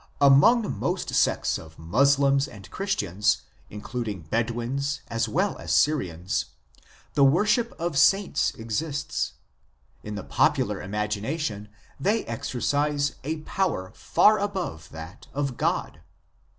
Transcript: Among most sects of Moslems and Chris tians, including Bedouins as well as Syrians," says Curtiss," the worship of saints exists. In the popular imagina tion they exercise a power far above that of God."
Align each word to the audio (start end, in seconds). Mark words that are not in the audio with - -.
Among 0.19 0.79
most 0.79 1.13
sects 1.13 1.59
of 1.59 1.77
Moslems 1.77 2.47
and 2.47 2.67
Chris 2.71 2.95
tians, 2.95 3.41
including 3.69 4.21
Bedouins 4.23 5.01
as 5.09 5.29
well 5.29 5.55
as 5.59 5.75
Syrians," 5.75 6.33
says 6.33 6.45
Curtiss," 6.47 7.13
the 7.13 7.23
worship 7.23 7.75
of 7.79 7.95
saints 7.99 8.49
exists. 8.55 9.33
In 10.01 10.15
the 10.15 10.23
popular 10.23 10.79
imagina 10.79 11.39
tion 11.39 11.69
they 11.99 12.25
exercise 12.25 13.11
a 13.23 13.41
power 13.41 13.91
far 13.93 14.39
above 14.39 14.89
that 14.89 15.27
of 15.35 15.55
God." 15.55 16.01